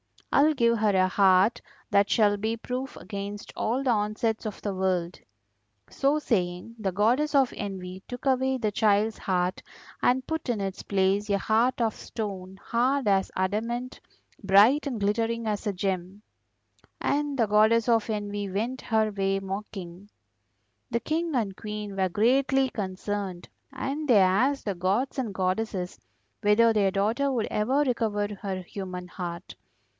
I 0.33 0.43
will 0.43 0.53
give 0.55 0.79
her 0.79 0.95
a 0.95 1.09
heart 1.09 1.61
that 1.91 2.09
shall 2.09 2.37
be 2.37 2.55
proof 2.55 2.95
against 2.95 3.53
all 3.55 3.83
the 3.83 3.91
onsets 3.91 4.45
of 4.45 4.61
the 4.61 4.73
world.' 4.73 5.19
So 5.89 6.19
saying 6.19 6.75
the 6.79 6.93
Goddess 6.93 7.35
of 7.35 7.53
Envy 7.55 8.01
took 8.07 8.25
away 8.25 8.57
the 8.57 8.71
child's 8.71 9.17
heart 9.19 9.61
and 10.01 10.25
put 10.25 10.47
in 10.49 10.61
its 10.61 10.83
place 10.83 11.29
a 11.29 11.37
heart 11.37 11.81
of 11.81 11.93
stone, 11.93 12.57
hard 12.63 13.09
as 13.09 13.29
adamant, 13.35 13.99
bright 14.41 14.87
and 14.87 15.01
glittering 15.01 15.45
as 15.47 15.67
a 15.67 15.73
gem. 15.73 16.21
And 17.01 17.37
the 17.37 17.45
Goddess 17.45 17.87
of 17.89 18.09
Envy 18.09 18.49
went 18.49 18.81
her 18.81 19.11
way 19.11 19.39
mocking. 19.39 20.09
The 20.89 21.01
King 21.01 21.35
and 21.35 21.55
Queen 21.57 21.95
were 21.95 22.09
greatly 22.09 22.69
concerned, 22.69 23.49
and 23.73 24.07
they 24.07 24.17
asked 24.21 24.63
the 24.65 24.75
gods 24.75 25.19
and 25.19 25.33
goddesses 25.33 25.99
whether 26.41 26.71
their 26.73 26.89
daughter 26.89 27.31
would 27.31 27.47
ever 27.51 27.81
recover 27.83 28.29
her 28.41 28.61
human 28.63 29.09
heart. 29.09 29.55